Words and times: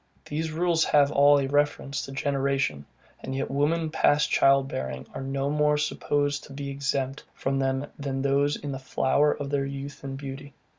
These 0.25 0.49
rules 0.51 0.83
have 0.85 1.11
all 1.11 1.37
a 1.37 1.45
reference 1.47 2.01
to 2.05 2.11
generation; 2.11 2.87
and 3.21 3.35
yet 3.35 3.51
women 3.51 3.91
past 3.91 4.31
child 4.31 4.67
bearing 4.67 5.05
are 5.13 5.21
no 5.21 5.51
more 5.51 5.77
supposed 5.77 6.43
to 6.45 6.53
be 6.53 6.71
exempted 6.71 7.27
from 7.35 7.59
them 7.59 7.85
than 7.99 8.23
those 8.23 8.55
in 8.55 8.71
the 8.71 8.79
flower 8.79 9.31
of 9.31 9.51
their 9.51 9.65
youth 9.67 10.03
and 10.03 10.17
beauty. 10.17 10.55